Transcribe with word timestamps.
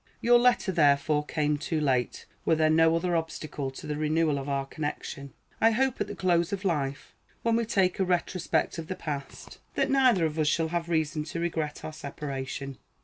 Your 0.19 0.39
letter, 0.39 0.71
therefore, 0.71 1.23
came 1.23 1.59
too 1.59 1.79
late, 1.79 2.25
were 2.43 2.55
there 2.55 2.71
no 2.71 2.95
other 2.95 3.15
obstacle 3.15 3.69
to 3.69 3.85
the 3.85 3.95
renewal 3.97 4.39
of 4.39 4.49
our 4.49 4.65
connection. 4.65 5.31
I 5.61 5.69
hope 5.69 6.01
at 6.01 6.07
the 6.07 6.15
close 6.15 6.51
of 6.51 6.65
life, 6.65 7.13
when 7.43 7.55
we 7.55 7.65
take 7.65 7.99
a 7.99 8.03
retrospect 8.03 8.79
of 8.79 8.87
the 8.87 8.95
past, 8.95 9.59
that 9.75 9.91
neither 9.91 10.25
of 10.25 10.39
us 10.39 10.47
shall 10.47 10.69
have 10.69 10.89
reason 10.89 11.23
to 11.25 11.39
regret 11.39 11.85
our 11.85 11.93
separation. 11.93 12.79